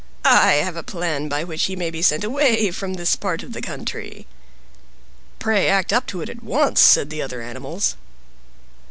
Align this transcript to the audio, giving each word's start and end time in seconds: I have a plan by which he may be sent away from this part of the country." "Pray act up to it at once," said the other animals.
I 0.25 0.53
have 0.53 0.75
a 0.75 0.81
plan 0.81 1.29
by 1.29 1.43
which 1.43 1.65
he 1.65 1.75
may 1.75 1.91
be 1.91 2.01
sent 2.01 2.23
away 2.23 2.71
from 2.71 2.95
this 2.95 3.15
part 3.15 3.43
of 3.43 3.53
the 3.53 3.61
country." 3.61 4.25
"Pray 5.37 5.67
act 5.67 5.93
up 5.93 6.07
to 6.07 6.21
it 6.21 6.27
at 6.29 6.41
once," 6.43 6.81
said 6.81 7.11
the 7.11 7.21
other 7.21 7.39
animals. 7.39 7.95